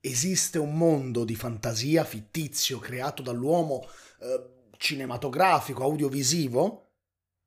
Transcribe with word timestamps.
esiste 0.00 0.58
un 0.58 0.76
mondo 0.76 1.24
di 1.24 1.34
fantasia 1.34 2.04
fittizio 2.04 2.78
creato 2.78 3.22
dall'uomo 3.22 3.86
eh, 4.20 4.70
cinematografico, 4.76 5.82
audiovisivo, 5.82 6.92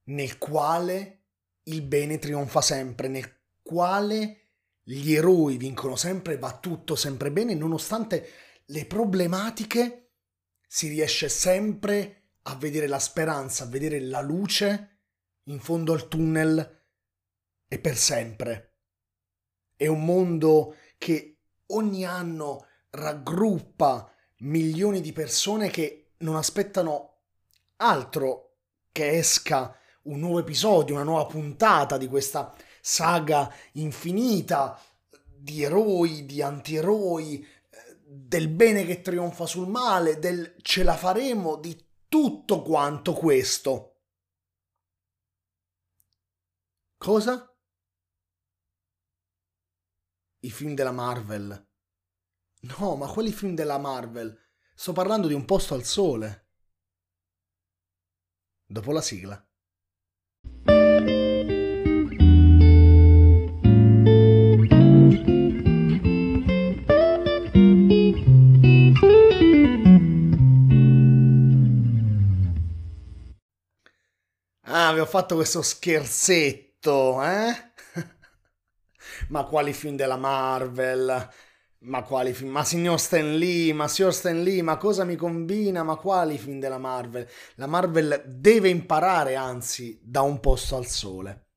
nel 0.06 0.38
quale 0.38 1.24
il 1.64 1.82
bene 1.82 2.20
trionfa 2.20 2.62
sempre, 2.62 3.08
nel 3.08 3.40
quale 3.62 4.38
gli 4.84 5.14
eroi 5.14 5.58
vincono 5.58 5.96
sempre, 5.96 6.38
va 6.38 6.58
tutto 6.60 6.96
sempre 6.96 7.32
bene, 7.32 7.54
nonostante 7.54 8.30
le 8.66 8.86
problematiche 8.86 10.12
si 10.68 10.88
riesce 10.88 11.30
sempre 11.30 12.34
a 12.44 12.56
vedere 12.56 12.88
la 12.88 13.00
speranza, 13.00 13.66
a 13.66 13.68
vedere 13.68 14.00
la 14.00 14.22
luce 14.22 15.00
in 15.46 15.60
fondo 15.60 15.94
al 15.94 16.08
tunnel 16.08 16.84
e 17.68 17.80
per 17.80 17.98
sempre. 17.98 18.78
È 19.76 19.88
un 19.88 20.04
mondo 20.04 20.76
che 20.98 21.31
ogni 21.76 22.06
anno 22.06 22.66
raggruppa 22.92 24.12
milioni 24.40 25.02
di 25.02 25.14
persone 25.14 25.70
che 25.70 26.14
non 26.18 26.36
aspettano 26.36 27.18
altro 27.78 28.58
che 28.92 29.18
esca 29.18 29.76
un 30.04 30.20
nuovo 30.20 30.40
episodio, 30.40 30.96
una 30.96 31.04
nuova 31.04 31.26
puntata 31.26 31.98
di 31.98 32.08
questa 32.08 32.54
saga 32.82 33.54
infinita 33.74 34.80
di 35.42 35.64
eroi, 35.64 36.26
di 36.26 36.42
antieroi, 36.42 37.48
del 38.04 38.50
bene 38.50 38.86
che 38.86 39.02
trionfa 39.02 39.46
sul 39.46 39.68
male, 39.68 40.20
del 40.20 40.56
ce 40.62 40.84
la 40.84 40.96
faremo, 40.96 41.56
di 41.56 41.86
tutto 42.08 42.62
quanto 42.62 43.14
questo. 43.14 43.96
Cosa? 46.98 47.51
I 50.44 50.50
film 50.50 50.74
della 50.74 50.92
Marvel. 50.92 51.70
No, 52.62 52.96
ma 52.96 53.08
quali 53.08 53.32
film 53.32 53.54
della 53.54 53.78
Marvel? 53.78 54.36
Sto 54.74 54.92
parlando 54.92 55.28
di 55.28 55.36
un 55.36 55.46
posto 55.46 55.76
al 55.76 55.84
sole. 55.84 56.48
Dopo 58.66 58.92
la 58.92 59.02
sigla. 59.02 59.36
Ah, 74.64 74.94
vi 74.94 75.00
ho 75.00 75.06
fatto 75.06 75.36
questo 75.36 75.62
scherzetto, 75.62 77.22
eh? 77.24 77.71
Ma 79.30 79.44
quali 79.44 79.74
film 79.74 79.96
della 79.96 80.18
Marvel? 80.18 81.30
Ma 81.80 82.04
quali 82.04 82.34
film? 82.34 82.52
Ma 82.52 82.64
signor 82.64 83.00
Stan 83.00 83.38
Lee, 83.38 83.74
ma 83.74 83.88
signor 83.88 84.14
Stan 84.14 84.42
Lee, 84.42 84.62
ma 84.62 84.78
cosa 84.78 85.04
mi 85.04 85.16
combina? 85.16 85.84
Ma 85.84 85.96
quali 85.96 86.38
film 86.38 86.60
della 86.60 86.78
Marvel? 86.78 87.28
La 87.56 87.68
Marvel 87.68 88.24
deve 88.28 88.70
imparare, 88.70 89.36
anzi, 89.36 90.00
da 90.04 90.22
un 90.22 90.40
posto 90.40 90.76
al 90.76 90.86
sole. 90.86 91.48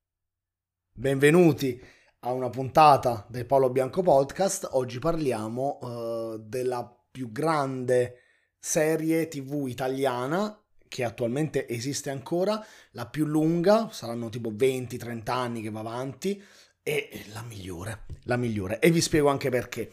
Benvenuti 0.92 1.82
a 2.20 2.32
una 2.32 2.48
puntata 2.48 3.26
del 3.28 3.46
Paolo 3.46 3.70
Bianco 3.70 4.02
Podcast. 4.02 4.68
Oggi 4.72 4.98
parliamo 4.98 5.78
uh, 5.80 6.38
della 6.38 6.88
più 7.10 7.30
grande 7.30 8.20
serie 8.58 9.28
TV 9.28 9.66
italiana 9.68 10.58
che 10.94 11.02
attualmente 11.02 11.66
esiste 11.68 12.10
ancora, 12.10 12.64
la 12.92 13.08
più 13.08 13.26
lunga, 13.26 13.88
saranno 13.90 14.28
tipo 14.28 14.52
20-30 14.52 15.30
anni 15.30 15.60
che 15.60 15.70
va 15.70 15.80
avanti, 15.80 16.40
e 16.84 17.24
la 17.32 17.42
migliore, 17.42 18.04
la 18.24 18.36
migliore. 18.36 18.78
E 18.78 18.90
vi 18.90 19.00
spiego 19.00 19.28
anche 19.28 19.48
perché. 19.48 19.90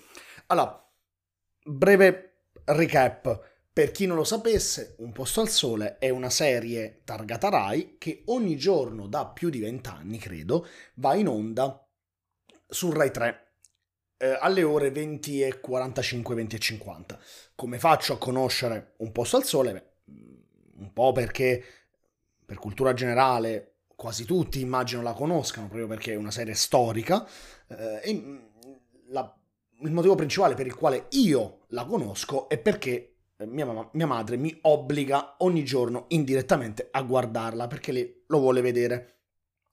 Allora, 0.48 0.88
breve 1.64 2.44
recap. 2.66 3.50
Per 3.74 3.92
chi 3.92 4.06
non 4.06 4.18
lo 4.18 4.26
sapesse, 4.26 4.96
Un 5.00 5.14
posto 5.14 5.40
al 5.40 5.48
sole 5.48 5.98
è 5.98 6.10
una 6.10 6.30
serie 6.30 7.02
targata 7.06 7.48
Rai 7.48 7.96
che 7.98 8.24
ogni 8.26 8.58
giorno 8.58 9.08
da 9.08 9.26
più 9.28 9.50
di 9.50 9.60
vent'anni, 9.60 10.18
credo, 10.18 10.68
va 10.96 11.16
in 11.16 11.30
onda 11.30 11.88
su 12.68 12.92
Rai 12.92 13.12
3 13.12 13.54
eh, 14.18 14.38
alle 14.40 14.64
ore 14.64 14.92
20 14.92 15.42
e 15.42 15.60
45, 15.62 16.36
20 16.36 16.56
e 16.58 16.60
50. 16.60 17.20
Come 17.56 17.80
faccio 17.80 18.14
a 18.14 18.18
conoscere 18.18 18.96
Un 18.98 19.14
posto 19.14 19.38
al 19.38 19.46
sole? 19.46 19.72
Beh, 19.72 19.84
un 20.80 20.92
po' 20.92 21.14
perché 21.14 21.64
per 22.46 22.58
cultura 22.58 22.94
generale 22.94 23.71
quasi 24.02 24.26
tutti 24.26 24.60
immagino 24.60 25.04
la 25.04 25.14
conoscano 25.14 25.68
proprio 25.68 25.86
perché 25.86 26.14
è 26.14 26.16
una 26.16 26.32
serie 26.32 26.56
storica 26.56 27.24
eh, 27.68 28.00
e 28.02 28.14
mm, 28.16 28.38
la, 29.10 29.40
il 29.82 29.92
motivo 29.92 30.16
principale 30.16 30.56
per 30.56 30.66
il 30.66 30.74
quale 30.74 31.06
io 31.12 31.66
la 31.68 31.86
conosco 31.86 32.50
è 32.50 32.58
perché 32.58 33.18
eh, 33.38 33.46
mia, 33.46 33.90
mia, 33.92 34.08
madre 34.08 34.38
mi 34.38 34.58
obbliga 34.62 35.36
ogni 35.42 35.64
giorno 35.64 36.06
indirettamente 36.08 36.88
a 36.90 37.04
guardarla 37.04 37.68
perché 37.68 37.92
lei 37.92 38.24
lo 38.26 38.40
vuole 38.40 38.62
vedere. 38.62 39.20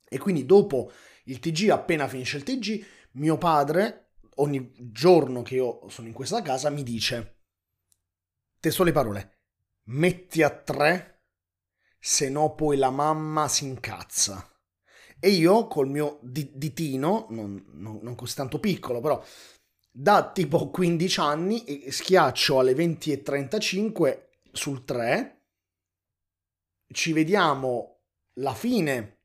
E 0.07 0.19
quindi 0.19 0.45
dopo 0.45 0.93
il 1.25 1.39
TG 1.39 1.71
appena 1.71 2.07
finisce 2.07 2.37
il 2.37 2.43
TG 2.43 2.85
mio 3.13 3.39
padre 3.39 4.11
ogni 4.37 4.75
giorno 4.77 5.41
che 5.41 5.55
io 5.55 5.89
sono 5.89 6.07
in 6.07 6.13
questa 6.13 6.43
casa 6.43 6.69
mi 6.69 6.83
dice 6.83 7.37
testo 8.61 8.85
le 8.85 8.93
parole 8.93 9.39
metti 9.85 10.43
a 10.43 10.51
tre 10.51 11.18
se 11.99 12.29
no 12.29 12.55
poi 12.55 12.77
la 12.77 12.91
mamma 12.91 13.49
si 13.49 13.65
incazza. 13.65 14.53
E 15.21 15.31
io 15.31 15.67
col 15.67 15.89
mio 15.89 16.21
ditino, 16.23 17.27
non, 17.31 17.65
non, 17.73 17.99
non 18.03 18.15
così 18.15 18.35
tanto 18.35 18.61
piccolo, 18.61 19.01
però 19.01 19.23
da 19.91 20.31
tipo 20.31 20.71
15 20.71 21.21
anni 21.21 21.91
schiaccio 21.91 22.61
alle 22.61 22.73
20.35 22.73 24.27
sul 24.53 24.85
3, 24.85 25.43
ci 26.93 27.13
vediamo 27.13 28.03
la 28.35 28.55
fine 28.55 29.17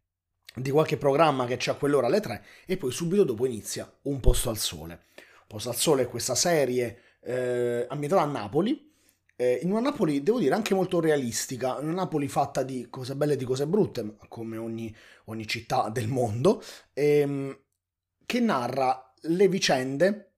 di 0.56 0.72
qualche 0.72 0.98
programma 0.98 1.46
che 1.46 1.58
c'è 1.58 1.72
a 1.72 1.76
quell'ora 1.76 2.08
alle 2.08 2.20
3 2.20 2.46
e 2.66 2.78
poi 2.78 2.92
subito 2.92 3.24
dopo 3.24 3.46
inizia 3.46 3.92
Un 4.04 4.20
posto 4.20 4.50
al 4.50 4.58
sole. 4.58 5.06
Un 5.16 5.48
posto 5.48 5.70
al 5.70 5.76
sole 5.76 6.04
è 6.04 6.08
questa 6.08 6.36
serie 6.36 7.18
eh, 7.22 7.86
ambientata 7.88 8.24
a 8.24 8.26
Napoli, 8.26 8.93
eh, 9.44 9.60
in 9.62 9.72
una 9.72 9.82
Napoli, 9.82 10.24
devo 10.24 10.40
dire, 10.40 10.56
anche 10.56 10.74
molto 10.74 11.02
realistica, 11.02 11.76
una 11.76 11.92
Napoli 11.92 12.30
fatta 12.30 12.64
di 12.64 12.88
cose 12.90 13.16
belle 13.16 13.34
e 13.34 13.36
di 13.38 13.44
cose 13.44 13.68
brutte, 13.68 14.16
come 14.30 14.58
ogni, 14.58 14.94
ogni 15.26 15.46
città 15.46 15.90
del 15.90 16.08
mondo, 16.08 16.64
ehm, 16.94 17.60
che 18.26 18.40
narra 18.40 19.14
le 19.24 19.48
vicende 19.50 20.30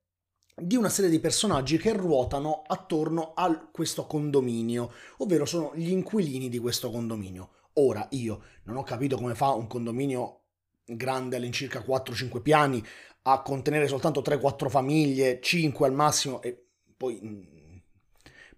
di 0.56 0.76
una 0.76 0.90
serie 0.90 1.12
di 1.12 1.20
personaggi 1.20 1.78
che 1.78 1.94
ruotano 1.94 2.64
attorno 2.66 3.34
a 3.36 3.70
questo 3.72 4.08
condominio, 4.08 4.92
ovvero 5.18 5.46
sono 5.46 5.72
gli 5.76 5.92
inquilini 5.92 6.50
di 6.50 6.60
questo 6.60 6.90
condominio. 6.90 7.52
Ora 7.74 8.08
io 8.12 8.42
non 8.64 8.78
ho 8.78 8.84
capito 8.84 9.18
come 9.18 9.36
fa 9.36 9.50
un 9.50 9.68
condominio 9.68 10.44
grande 10.86 11.36
all'incirca 11.36 11.82
4-5 11.82 12.42
piani 12.42 12.84
a 13.24 13.42
contenere 13.42 13.88
soltanto 13.88 14.22
3-4 14.22 14.70
famiglie, 14.70 15.40
5 15.42 15.86
al 15.86 15.94
massimo 15.94 16.42
e 16.42 16.68
poi 16.96 17.20
mm, 17.22 17.55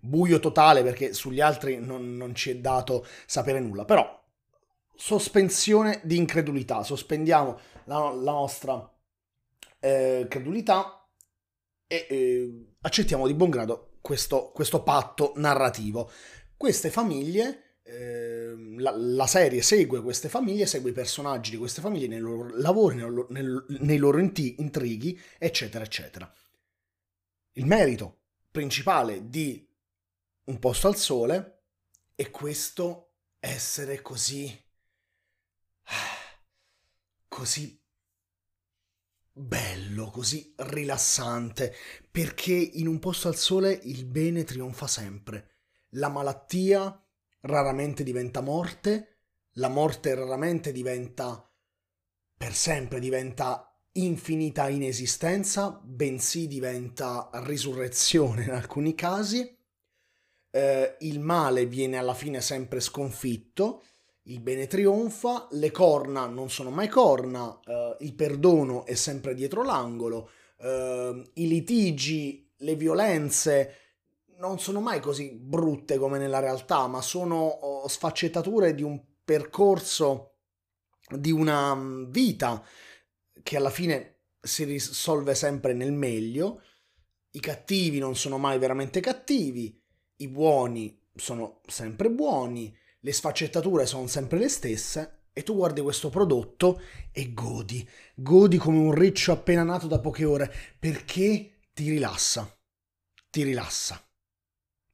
buio 0.07 0.40
totale 0.40 0.84
perché 0.84 1.13
sugli 1.13 1.41
altri 1.41 1.79
non, 1.79 2.16
non 2.16 2.34
ci 2.34 2.51
è 2.51 2.57
dato 2.57 3.06
sapere 3.25 3.59
nulla, 3.59 3.85
però 3.85 4.23
sospensione 4.95 6.01
di 6.03 6.18
incredulità, 6.18 6.84
sospendiamo 6.84 7.59
la, 7.85 8.12
la 8.12 8.31
nostra 8.31 8.91
eh, 9.79 10.25
credulità 10.28 11.07
e 11.85 12.07
eh, 12.09 12.66
accettiamo 12.81 13.28
di 13.28 13.34
buon 13.34 13.50
grado 13.50 13.91
questo, 14.01 14.51
questo 14.53 14.84
patto 14.84 15.34
narrativo. 15.35 16.09
Queste 16.56 16.89
famiglie, 16.89 17.79
eh, 17.84 18.53
la, 18.78 18.91
la, 18.95 19.28
serie 19.28 19.62
segue 19.62 20.01
queste 20.01 20.29
famiglie, 20.29 20.66
segue 20.66 20.89
i 20.89 20.94
personaggi 20.94 21.51
di 21.51 21.57
queste 21.57 21.81
famiglie 21.81 22.07
nei 22.07 22.19
loro 22.19 22.50
lavori, 22.57 22.95
nei 22.95 23.09
loro, 23.09 23.28
nel, 23.29 23.66
nei 23.81 23.97
loro 23.97 24.19
intrighi, 24.19 25.19
eccetera, 25.38 25.84
eccetera. 25.84 26.31
Il 27.53 27.66
merito 27.66 28.18
principale 28.50 29.30
di 29.30 29.66
un 30.47 30.59
posto 30.59 30.88
al 30.88 30.95
sole 30.95 31.63
e 32.15 32.29
questo 32.29 33.15
essere 33.39 34.01
così 34.01 34.65
così 37.27 37.79
bello, 39.31 40.09
così 40.09 40.53
rilassante, 40.57 41.73
perché 42.09 42.53
in 42.53 42.88
un 42.88 42.97
posto 42.99 43.27
al 43.27 43.35
sole 43.35 43.71
il 43.83 44.05
bene 44.05 44.44
trionfa 44.44 44.88
sempre. 44.88 45.57
La 45.91 46.09
malattia 46.09 47.05
raramente 47.41 48.03
diventa 48.03 48.41
morte, 48.41 49.17
la 49.53 49.67
morte 49.67 50.15
raramente 50.15 50.71
diventa 50.71 51.47
per 52.35 52.53
sempre, 52.53 53.00
diventa 53.00 53.71
infinita 53.93 54.69
inesistenza, 54.69 55.79
bensì 55.83 56.47
diventa 56.47 57.29
risurrezione 57.33 58.43
in 58.43 58.51
alcuni 58.51 58.95
casi 58.95 59.56
eh, 60.51 60.95
il 60.99 61.19
male 61.19 61.65
viene 61.65 61.97
alla 61.97 62.13
fine 62.13 62.41
sempre 62.41 62.79
sconfitto, 62.79 63.83
il 64.23 64.39
bene 64.41 64.67
trionfa, 64.67 65.47
le 65.51 65.71
corna 65.71 66.25
non 66.25 66.49
sono 66.49 66.69
mai 66.69 66.88
corna, 66.88 67.59
eh, 67.65 67.97
il 68.01 68.13
perdono 68.13 68.85
è 68.85 68.95
sempre 68.95 69.33
dietro 69.33 69.63
l'angolo, 69.63 70.29
eh, 70.59 71.29
i 71.33 71.47
litigi 71.47 72.51
le 72.57 72.75
violenze 72.75 73.75
non 74.38 74.59
sono 74.59 74.81
mai 74.81 74.99
così 74.99 75.31
brutte 75.31 75.97
come 75.97 76.17
nella 76.17 76.39
realtà, 76.39 76.88
ma 76.88 77.01
sono 77.01 77.45
oh, 77.45 77.88
sfaccettature 77.88 78.75
di 78.75 78.83
un 78.83 79.01
percorso, 79.23 80.35
di 81.09 81.31
una 81.31 81.73
mm, 81.73 82.11
vita 82.11 82.63
che 83.41 83.57
alla 83.57 83.69
fine 83.69 84.19
si 84.41 84.63
risolve 84.63 85.35
sempre 85.35 85.73
nel 85.73 85.91
meglio. 85.91 86.61
I 87.31 87.39
cattivi 87.39 88.00
non 88.00 88.15
sono 88.15 88.38
mai 88.38 88.57
veramente 88.57 89.00
cattivi, 89.00 89.79
i 90.17 90.27
buoni 90.27 90.99
sono 91.15 91.61
sempre 91.67 92.09
buoni, 92.09 92.75
le 92.99 93.11
sfaccettature 93.11 93.85
sono 93.85 94.07
sempre 94.07 94.39
le 94.39 94.49
stesse 94.49 95.27
e 95.33 95.43
tu 95.43 95.55
guardi 95.55 95.81
questo 95.81 96.09
prodotto 96.09 96.81
e 97.11 97.33
godi, 97.33 97.87
godi 98.15 98.57
come 98.57 98.77
un 98.77 98.93
riccio 98.93 99.31
appena 99.31 99.63
nato 99.63 99.87
da 99.87 99.99
poche 99.99 100.25
ore 100.25 100.53
perché 100.79 101.59
ti 101.73 101.89
rilassa, 101.89 102.59
ti 103.29 103.43
rilassa. 103.43 104.03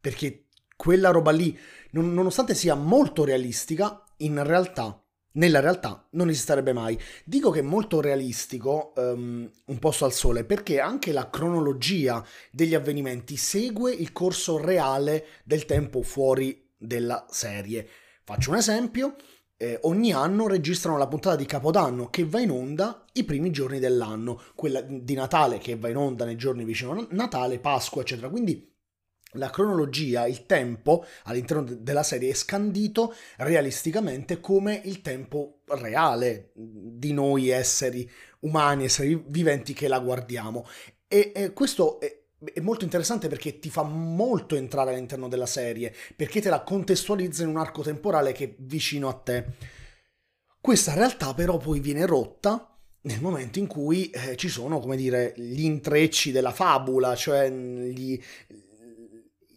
Perché 0.01 0.47
quella 0.75 1.11
roba 1.11 1.31
lì, 1.31 1.57
non, 1.91 2.13
nonostante 2.13 2.55
sia 2.55 2.75
molto 2.75 3.23
realistica, 3.23 4.03
in 4.17 4.43
realtà, 4.43 5.02
nella 5.33 5.59
realtà, 5.59 6.07
non 6.12 6.30
esisterebbe 6.30 6.74
mai. 6.74 7.00
Dico 7.24 7.50
che 7.50 7.59
è 7.59 7.63
molto 7.63 8.01
realistico 8.01 8.94
um, 8.95 9.50
un 9.65 9.80
posto 9.80 10.06
al 10.06 10.13
sole 10.13 10.44
perché 10.44 10.80
anche 10.80 11.12
la 11.12 11.30
cronologia 11.30 12.24
degli 12.51 12.75
avvenimenti 12.75 13.38
segue 13.38 13.91
il 13.91 14.12
corso 14.12 14.57
reale 14.57 15.25
del 15.44 15.65
tempo 15.65 16.01
fuori 16.01 16.69
della 16.77 17.25
serie. 17.30 17.88
Faccio 18.24 18.51
un 18.51 18.57
esempio. 18.57 19.15
Eh, 19.56 19.80
ogni 19.83 20.12
anno 20.12 20.47
registrano 20.47 20.97
la 20.97 21.07
puntata 21.07 21.35
di 21.35 21.45
Capodanno 21.45 22.09
che 22.09 22.25
va 22.25 22.39
in 22.39 22.50
onda 22.50 23.06
i 23.13 23.24
primi 23.24 23.50
giorni 23.51 23.80
dell'anno, 23.80 24.41
quella 24.56 24.81
di 24.81 25.13
Natale 25.13 25.59
che 25.59 25.77
va 25.77 25.89
in 25.89 25.95
onda 25.95 26.25
nei 26.25 26.35
giorni 26.35 26.65
vicino 26.65 26.91
a 26.91 27.07
Natale, 27.12 27.59
Pasqua, 27.59 28.01
eccetera. 28.01 28.30
Quindi 28.30 28.72
la 29.33 29.50
cronologia, 29.50 30.25
il 30.25 30.45
tempo 30.45 31.06
all'interno 31.24 31.63
della 31.63 32.03
serie 32.03 32.31
è 32.31 32.33
scandito 32.33 33.13
realisticamente 33.38 34.39
come 34.39 34.81
il 34.85 35.01
tempo 35.01 35.62
reale 35.65 36.51
di 36.53 37.13
noi 37.13 37.50
esseri 37.50 38.09
umani, 38.41 38.85
esseri 38.85 39.24
viventi 39.27 39.74
che 39.74 39.88
la 39.88 40.00
guardiamo. 40.00 40.68
E, 41.07 41.31
e 41.33 41.53
questo 41.53 42.00
è, 42.00 42.21
è 42.53 42.59
molto 42.59 42.83
interessante 42.83 43.27
perché 43.27 43.59
ti 43.59 43.69
fa 43.69 43.83
molto 43.83 44.56
entrare 44.56 44.91
all'interno 44.91 45.27
della 45.27 45.45
serie, 45.45 45.94
perché 46.15 46.41
te 46.41 46.50
la 46.50 46.63
contestualizza 46.63 47.44
in 47.44 47.50
un 47.50 47.57
arco 47.57 47.81
temporale 47.81 48.31
che 48.31 48.45
è 48.45 48.56
vicino 48.57 49.07
a 49.07 49.13
te. 49.13 49.45
Questa 50.59 50.94
realtà 50.94 51.33
però 51.33 51.57
poi 51.57 51.80
viene 51.80 52.06
rotta 52.06 52.68
nel 53.03 53.21
momento 53.21 53.59
in 53.59 53.68
cui 53.68 54.09
eh, 54.09 54.35
ci 54.38 54.47
sono, 54.47 54.80
come 54.80 54.95
dire, 54.95 55.33
gli 55.35 55.63
intrecci 55.63 56.31
della 56.31 56.51
fabula, 56.51 57.15
cioè 57.15 57.50
gli, 57.51 58.19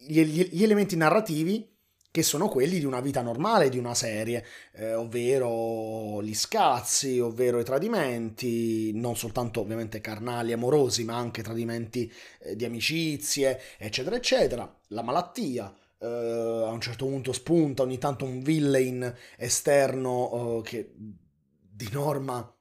gli, 0.07 0.49
gli 0.51 0.63
elementi 0.63 0.95
narrativi 0.95 1.75
che 2.17 2.23
sono 2.23 2.47
quelli 2.47 2.79
di 2.79 2.85
una 2.85 2.99
vita 2.99 3.21
normale, 3.21 3.69
di 3.69 3.77
una 3.77 3.93
serie, 3.93 4.43
eh, 4.73 4.95
ovvero 4.95 6.23
gli 6.23 6.33
scazzi, 6.33 7.19
ovvero 7.19 7.59
i 7.59 7.63
tradimenti, 7.63 8.91
non 8.95 9.15
soltanto 9.15 9.59
ovviamente 9.59 10.01
carnali, 10.01 10.51
amorosi, 10.51 11.03
ma 11.03 11.15
anche 11.15 11.43
tradimenti 11.43 12.11
eh, 12.39 12.55
di 12.55 12.65
amicizie, 12.65 13.61
eccetera, 13.77 14.15
eccetera, 14.15 14.79
la 14.89 15.03
malattia, 15.03 15.73
Uh, 15.99 16.65
a 16.65 16.69
un 16.69 16.79
certo 16.79 17.07
punto 17.07 17.33
spunta 17.33 17.81
ogni 17.81 17.97
tanto 17.97 18.23
un 18.23 18.43
villain 18.43 19.15
esterno 19.35 20.57
uh, 20.57 20.61
che 20.61 20.93
di 20.95 21.89
norma 21.91 22.56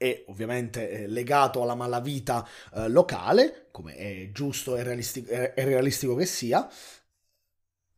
è 0.00 0.24
ovviamente 0.28 0.88
eh, 0.88 1.06
legato 1.06 1.60
alla 1.60 1.74
malavita 1.74 2.48
uh, 2.72 2.88
locale, 2.88 3.68
come 3.70 3.96
è 3.96 4.30
giusto 4.32 4.76
e 4.76 4.82
realistico, 4.82 5.30
è 5.30 5.52
realistico 5.56 6.14
che 6.14 6.24
sia, 6.24 6.66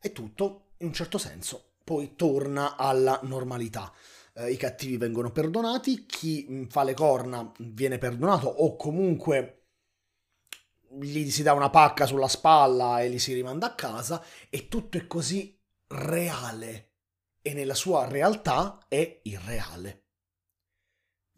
e 0.01 0.11
tutto 0.11 0.71
in 0.79 0.89
un 0.89 0.93
certo 0.93 1.17
senso 1.17 1.75
poi 1.85 2.17
torna 2.17 2.75
alla 2.75 3.21
normalità. 3.23 3.93
Eh, 4.35 4.51
I 4.51 4.57
cattivi 4.57 4.97
vengono 4.97 5.31
perdonati, 5.31 6.05
chi 6.05 6.45
mm, 6.51 6.65
fa 6.65 6.83
le 6.83 6.95
corna 6.95 7.53
viene 7.59 7.99
perdonato 7.99 8.49
o 8.49 8.75
comunque 8.75 9.67
gli 10.99 11.31
si 11.31 11.45
dà 11.45 11.53
una 11.53 11.71
pacca 11.71 12.05
sulla 12.05 12.27
spalla 12.27 13.01
e 13.01 13.09
li 13.09 13.21
si 13.21 13.33
rimanda 13.33 13.67
a 13.67 13.75
casa 13.77 14.25
e 14.51 14.67
tutto 14.67 14.99
è 14.99 15.07
così 15.07 15.57
reale 15.87 16.91
e 17.43 17.55
nella 17.55 17.75
sua 17.75 18.09
realtà 18.09 18.87
è 18.89 19.21
irreale. 19.23 20.02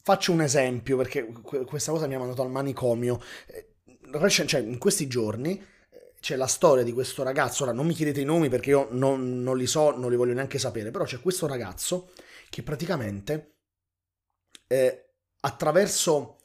Faccio 0.06 0.32
un 0.32 0.42
esempio 0.42 0.98
perché 0.98 1.24
questa 1.24 1.90
cosa 1.90 2.06
mi 2.06 2.14
ha 2.14 2.18
mandato 2.18 2.42
al 2.42 2.50
manicomio. 2.50 3.18
Eh, 3.46 4.28
cioè, 4.28 4.60
in 4.60 4.76
questi 4.76 5.06
giorni 5.06 5.58
c'è 6.20 6.36
la 6.36 6.46
storia 6.46 6.84
di 6.84 6.92
questo 6.92 7.22
ragazzo, 7.22 7.62
ora 7.62 7.72
non 7.72 7.86
mi 7.86 7.94
chiedete 7.94 8.20
i 8.20 8.24
nomi 8.24 8.50
perché 8.50 8.68
io 8.68 8.88
non, 8.90 9.42
non 9.42 9.56
li 9.56 9.66
so, 9.66 9.96
non 9.96 10.10
li 10.10 10.16
voglio 10.16 10.34
neanche 10.34 10.58
sapere, 10.58 10.90
però 10.90 11.04
c'è 11.04 11.20
questo 11.20 11.46
ragazzo 11.46 12.10
che 12.50 12.62
praticamente 12.62 13.54
eh, 14.66 15.14
attraverso, 15.40 16.36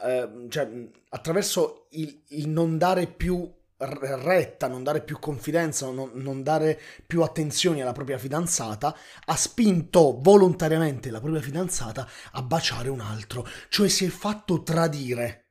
eh, 0.00 0.46
cioè, 0.48 0.88
attraverso 1.08 1.88
il, 1.90 2.22
il, 2.28 2.48
non 2.48 2.78
dare 2.78 3.08
più 3.08 3.52
retta, 3.78 4.66
non 4.66 4.82
dare 4.82 5.02
più 5.02 5.18
confidenza, 5.18 5.90
non, 5.90 6.10
non 6.14 6.42
dare 6.42 6.80
più 7.06 7.22
attenzioni 7.22 7.80
alla 7.80 7.92
propria 7.92 8.18
fidanzata, 8.18 8.96
ha 9.24 9.36
spinto 9.36 10.18
volontariamente 10.20 11.10
la 11.10 11.20
propria 11.20 11.42
fidanzata 11.42 12.08
a 12.32 12.42
baciare 12.42 12.88
un 12.88 13.00
altro, 13.00 13.46
cioè 13.68 13.88
si 13.88 14.04
è 14.04 14.08
fatto 14.08 14.62
tradire. 14.62 15.46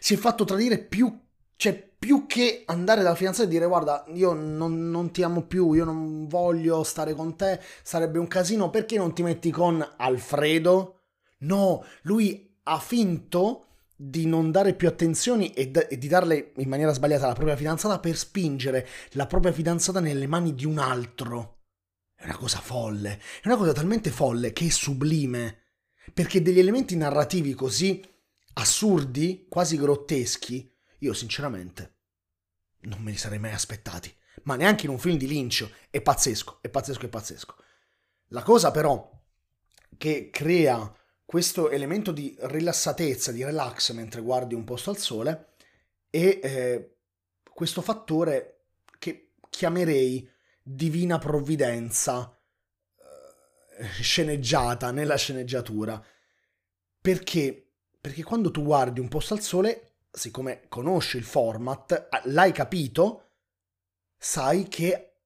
Si 0.00 0.14
è 0.14 0.16
fatto 0.16 0.44
tradire 0.44 0.78
più 0.78 1.24
cioè, 1.56 1.72
più 1.98 2.26
che 2.26 2.64
andare 2.66 3.02
dal 3.02 3.16
fidanzato 3.16 3.48
e 3.48 3.50
dire 3.50 3.66
guarda, 3.66 4.04
io 4.08 4.34
non, 4.34 4.90
non, 4.90 5.10
ti 5.10 5.22
amo 5.22 5.42
più, 5.42 5.72
io 5.72 5.84
non 5.84 6.28
voglio 6.28 6.82
stare 6.84 7.14
con 7.14 7.34
te, 7.34 7.60
sarebbe 7.82 8.18
un 8.18 8.28
casino, 8.28 8.68
perché 8.68 8.98
non 8.98 9.14
ti 9.14 9.22
metti 9.22 9.50
con 9.50 9.84
Alfredo? 9.96 11.00
No, 11.38 11.82
lui 12.02 12.58
ha 12.64 12.78
finto 12.78 13.65
di 13.96 14.26
non 14.26 14.50
dare 14.50 14.74
più 14.74 14.86
attenzioni 14.88 15.52
e, 15.52 15.70
d- 15.70 15.86
e 15.88 15.96
di 15.96 16.06
darle 16.06 16.52
in 16.56 16.68
maniera 16.68 16.92
sbagliata 16.92 17.24
alla 17.24 17.34
propria 17.34 17.56
fidanzata 17.56 17.98
per 17.98 18.16
spingere 18.16 18.86
la 19.12 19.26
propria 19.26 19.52
fidanzata 19.52 20.00
nelle 20.00 20.26
mani 20.26 20.54
di 20.54 20.66
un 20.66 20.78
altro. 20.78 21.62
È 22.14 22.24
una 22.24 22.36
cosa 22.36 22.60
folle, 22.60 23.20
è 23.42 23.46
una 23.46 23.56
cosa 23.56 23.72
talmente 23.72 24.10
folle 24.10 24.52
che 24.52 24.66
è 24.66 24.70
sublime, 24.70 25.62
perché 26.12 26.42
degli 26.42 26.58
elementi 26.58 26.96
narrativi 26.96 27.54
così 27.54 28.02
assurdi, 28.54 29.46
quasi 29.48 29.76
grotteschi, 29.76 30.70
io 30.98 31.12
sinceramente 31.12 31.96
non 32.86 33.00
me 33.00 33.10
li 33.10 33.16
sarei 33.16 33.38
mai 33.38 33.52
aspettati. 33.52 34.14
Ma 34.44 34.56
neanche 34.56 34.86
in 34.86 34.92
un 34.92 34.98
film 34.98 35.16
di 35.16 35.26
Lynch. 35.26 35.68
È 35.90 36.00
pazzesco, 36.00 36.58
è 36.60 36.68
pazzesco, 36.68 37.06
è 37.06 37.08
pazzesco. 37.08 37.56
La 38.28 38.42
cosa 38.42 38.70
però 38.70 39.10
che 39.96 40.30
crea 40.30 40.94
questo 41.26 41.70
elemento 41.70 42.12
di 42.12 42.34
rilassatezza, 42.38 43.32
di 43.32 43.44
relax 43.44 43.90
mentre 43.90 44.22
guardi 44.22 44.54
un 44.54 44.64
posto 44.64 44.90
al 44.90 44.96
sole 44.96 45.48
è 46.08 46.38
eh, 46.42 46.96
questo 47.52 47.82
fattore 47.82 48.66
che 48.98 49.32
chiamerei 49.50 50.26
divina 50.62 51.18
provvidenza 51.18 52.32
eh, 52.96 53.84
sceneggiata 54.00 54.92
nella 54.92 55.16
sceneggiatura. 55.16 56.02
Perché? 57.00 57.72
Perché 58.00 58.22
quando 58.22 58.52
tu 58.52 58.62
guardi 58.62 59.00
un 59.00 59.08
posto 59.08 59.34
al 59.34 59.40
sole 59.40 59.96
siccome 60.16 60.62
conosci 60.68 61.18
il 61.18 61.24
format, 61.24 62.08
l'hai 62.24 62.52
capito, 62.52 63.32
sai 64.16 64.66
che 64.68 65.16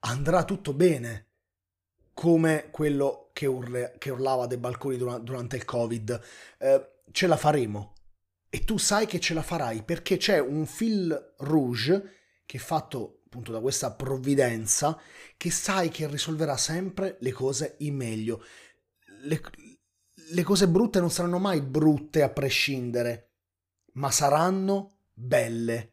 andrà 0.00 0.44
tutto 0.44 0.74
bene. 0.74 1.24
Come 2.12 2.68
quello 2.70 3.25
che, 3.36 3.44
urle, 3.44 3.96
che 3.98 4.08
urlava 4.08 4.46
dai 4.46 4.56
balconi 4.56 4.96
durante 4.96 5.56
il 5.56 5.66
Covid. 5.66 6.20
Eh, 6.56 6.90
ce 7.12 7.26
la 7.26 7.36
faremo. 7.36 7.92
E 8.48 8.64
tu 8.64 8.78
sai 8.78 9.04
che 9.04 9.20
ce 9.20 9.34
la 9.34 9.42
farai 9.42 9.82
perché 9.82 10.16
c'è 10.16 10.38
un 10.40 10.64
fil 10.64 11.34
rouge 11.40 12.14
che 12.46 12.56
è 12.56 12.60
fatto 12.60 13.20
appunto 13.26 13.52
da 13.52 13.60
questa 13.60 13.92
provvidenza 13.92 14.98
che 15.36 15.50
sai 15.50 15.90
che 15.90 16.06
risolverà 16.06 16.56
sempre 16.56 17.18
le 17.20 17.32
cose 17.32 17.74
in 17.80 17.96
meglio. 17.96 18.42
Le, 19.24 19.42
le 20.14 20.42
cose 20.42 20.66
brutte 20.66 21.00
non 21.00 21.10
saranno 21.10 21.38
mai 21.38 21.60
brutte 21.60 22.22
a 22.22 22.30
prescindere 22.30 23.32
ma 23.94 24.10
saranno 24.10 25.00
belle. 25.12 25.92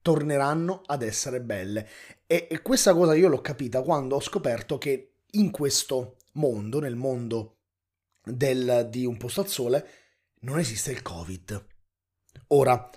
Torneranno 0.00 0.80
ad 0.86 1.02
essere 1.02 1.42
belle. 1.42 1.86
E, 2.26 2.48
e 2.50 2.62
questa 2.62 2.94
cosa 2.94 3.14
io 3.14 3.28
l'ho 3.28 3.42
capita 3.42 3.82
quando 3.82 4.16
ho 4.16 4.20
scoperto 4.20 4.78
che 4.78 5.13
in 5.34 5.50
questo 5.50 6.16
mondo, 6.32 6.80
nel 6.80 6.96
mondo 6.96 7.58
del, 8.24 8.88
di 8.90 9.04
un 9.04 9.16
posto 9.16 9.40
al 9.40 9.48
sole, 9.48 9.88
non 10.40 10.58
esiste 10.58 10.90
il 10.90 11.02
Covid. 11.02 11.66
Ora, 12.48 12.90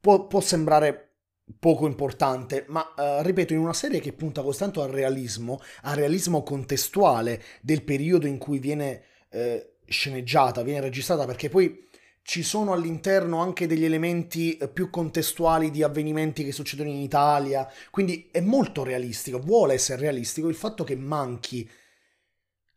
può, 0.00 0.26
può 0.26 0.40
sembrare 0.40 1.16
poco 1.58 1.86
importante, 1.86 2.64
ma 2.68 2.82
uh, 2.96 3.22
ripeto, 3.22 3.52
in 3.52 3.58
una 3.58 3.72
serie 3.72 4.00
che 4.00 4.12
punta 4.12 4.42
costante 4.42 4.80
al 4.80 4.88
realismo, 4.88 5.60
al 5.82 5.96
realismo 5.96 6.42
contestuale 6.42 7.42
del 7.60 7.82
periodo 7.82 8.26
in 8.26 8.38
cui 8.38 8.58
viene 8.58 9.04
uh, 9.30 9.60
sceneggiata, 9.86 10.62
viene 10.62 10.80
registrata, 10.80 11.26
perché 11.26 11.48
poi 11.48 11.88
ci 12.22 12.42
sono 12.42 12.72
all'interno 12.72 13.40
anche 13.40 13.66
degli 13.66 13.84
elementi 13.84 14.56
eh, 14.56 14.68
più 14.68 14.90
contestuali 14.90 15.70
di 15.70 15.82
avvenimenti 15.82 16.44
che 16.44 16.52
succedono 16.52 16.88
in 16.88 17.00
Italia, 17.00 17.68
quindi 17.90 18.28
è 18.30 18.40
molto 18.40 18.84
realistico, 18.84 19.40
vuole 19.40 19.74
essere 19.74 20.02
realistico 20.02 20.48
il 20.48 20.54
fatto 20.54 20.84
che 20.84 20.96
manchi 20.96 21.68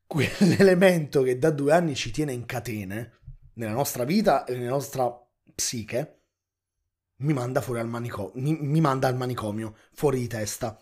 quell'elemento 0.07 1.21
che 1.21 1.37
da 1.37 1.51
due 1.51 1.73
anni 1.73 1.95
ci 1.95 2.11
tiene 2.11 2.33
in 2.33 2.45
catene 2.45 3.11
nella 3.53 3.73
nostra 3.73 4.03
vita 4.03 4.45
e 4.45 4.55
nella 4.55 4.69
nostra 4.69 5.09
psiche, 5.53 6.19
mi 7.17 7.33
manda 7.33 7.61
fuori 7.61 7.79
al 7.79 7.87
manicomio, 7.87 8.31
mi, 8.35 8.57
mi 8.59 8.81
manda 8.81 9.07
al 9.07 9.15
manicomio, 9.15 9.77
fuori 9.93 10.19
di 10.19 10.27
testa. 10.27 10.77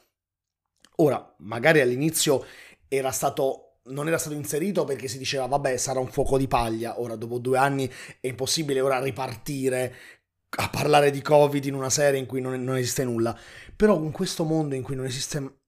Ora, 0.97 1.35
magari 1.39 1.81
all'inizio 1.81 2.45
era 2.87 3.11
stato 3.11 3.72
non 3.85 4.07
era 4.07 4.17
stato 4.17 4.35
inserito 4.35 4.85
perché 4.85 5.07
si 5.07 5.17
diceva 5.17 5.45
vabbè 5.45 5.77
sarà 5.77 5.99
un 5.99 6.07
fuoco 6.07 6.37
di 6.37 6.47
paglia, 6.47 6.99
ora 6.99 7.15
dopo 7.15 7.37
due 7.39 7.57
anni 7.57 7.89
è 8.19 8.27
impossibile 8.27 8.79
ora 8.81 9.01
ripartire 9.01 9.95
a 10.55 10.69
parlare 10.69 11.11
di 11.11 11.21
Covid 11.21 11.65
in 11.65 11.73
una 11.73 11.89
serie 11.89 12.19
in 12.19 12.25
cui 12.25 12.39
non, 12.39 12.63
non 12.63 12.77
esiste 12.77 13.03
nulla, 13.03 13.37
però 13.75 14.01
in 14.01 14.11
questo 14.11 14.43
mondo 14.43 14.75
in 14.75 14.83
cui 14.83 14.95
non 14.95 15.05
esiste 15.05 15.61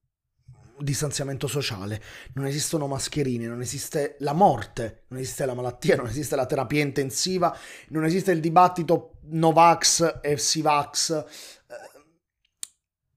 distanziamento 0.78 1.48
sociale, 1.48 2.02
non 2.34 2.46
esistono 2.46 2.88
mascherine, 2.88 3.48
non 3.48 3.62
esiste 3.62 4.18
la 4.20 4.34
morte, 4.34 5.06
non 5.08 5.20
esiste 5.20 5.46
la 5.46 5.54
malattia, 5.54 5.96
non 5.96 6.08
esiste 6.08 6.36
la 6.36 6.46
terapia 6.46 6.82
intensiva, 6.82 7.58
non 7.90 8.04
esiste 8.04 8.32
il 8.32 8.42
dibattito 8.42 9.20
Novax 9.24 10.20
e 10.22 10.38
Sivax. 10.38 11.12
Eh, 11.12 11.26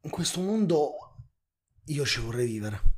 in 0.02 0.10
questo 0.10 0.40
mondo 0.40 1.16
io 1.86 2.04
ci 2.04 2.20
vorrei 2.20 2.46
vivere. 2.46 2.97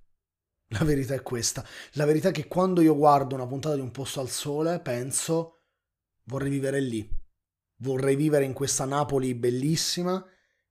La 0.73 0.85
verità 0.85 1.15
è 1.15 1.23
questa. 1.23 1.65
La 1.93 2.05
verità 2.05 2.29
è 2.29 2.33
che 2.33 2.47
quando 2.47 2.81
io 2.81 2.97
guardo 2.97 3.35
una 3.35 3.47
puntata 3.47 3.75
di 3.75 3.81
Un 3.81 3.91
posto 3.91 4.21
al 4.21 4.29
sole, 4.29 4.81
penso 4.81 5.59
vorrei 6.25 6.51
vivere 6.51 6.81
lì. 6.81 7.09
Vorrei 7.77 8.15
vivere 8.15 8.45
in 8.45 8.53
questa 8.53 8.85
Napoli 8.85 9.35
bellissima, 9.35 10.25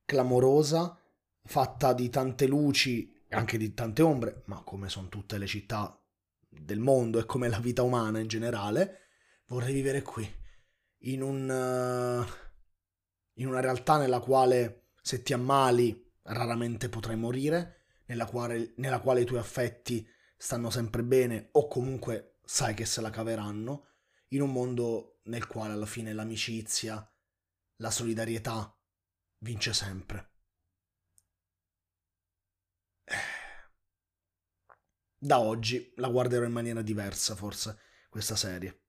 clamorosa, 0.06 0.98
fatta 1.44 1.94
di 1.94 2.10
tante 2.10 2.48
luci 2.48 3.18
anche 3.30 3.58
di 3.58 3.74
tante 3.74 4.02
ombre, 4.02 4.44
ma 4.46 4.62
come 4.64 4.90
sono 4.90 5.08
tutte 5.08 5.38
le 5.38 5.46
città 5.46 6.00
del 6.48 6.80
mondo 6.80 7.20
e 7.20 7.26
come 7.26 7.48
la 7.48 7.60
vita 7.60 7.84
umana 7.84 8.20
in 8.20 8.28
generale, 8.28 9.02
vorrei 9.48 9.74
vivere 9.74 10.02
qui, 10.02 10.28
in, 11.04 11.22
un, 11.22 11.48
uh, 11.48 12.26
in 13.34 13.48
una 13.48 13.60
realtà 13.60 13.98
nella 13.98 14.20
quale 14.20 14.90
se 15.02 15.22
ti 15.22 15.34
ammali 15.34 16.12
raramente 16.24 16.90
potrai 16.90 17.16
morire, 17.16 17.79
nella 18.10 18.26
quale, 18.26 18.74
nella 18.78 19.00
quale 19.00 19.22
i 19.22 19.26
tuoi 19.26 19.40
affetti 19.40 20.08
stanno 20.36 20.70
sempre 20.70 21.04
bene 21.04 21.50
o 21.54 21.68
comunque 21.68 22.38
sai 22.44 22.74
che 22.74 22.86
se 22.86 23.02
la 23.02 23.10
caveranno, 23.10 23.88
in 24.30 24.42
un 24.42 24.52
mondo 24.52 25.20
nel 25.24 25.48
quale 25.48 25.74
alla 25.74 25.86
fine 25.86 26.14
l'amicizia, 26.14 27.08
la 27.78 27.92
solidarietà 27.92 28.76
vince 29.40 29.74
sempre. 29.74 30.32
Da 35.22 35.40
oggi 35.40 35.92
la 35.98 36.08
guarderò 36.10 36.46
in 36.46 36.52
maniera 36.52 36.82
diversa, 36.82 37.36
forse, 37.36 37.80
questa 38.10 38.36
serie. 38.36 38.86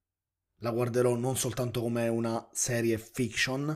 La 0.61 0.71
guarderò 0.71 1.15
non 1.17 1.37
soltanto 1.37 1.81
come 1.81 2.09
una 2.09 2.49
serie 2.53 2.97
fiction, 2.99 3.67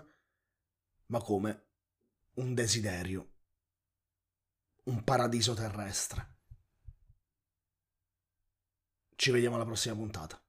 ma 1.06 1.20
come 1.20 1.66
un 2.34 2.54
desiderio, 2.54 3.33
un 4.84 5.02
paradiso 5.02 5.54
terrestre. 5.54 6.32
Ci 9.16 9.30
vediamo 9.30 9.54
alla 9.54 9.64
prossima 9.64 9.94
puntata. 9.94 10.43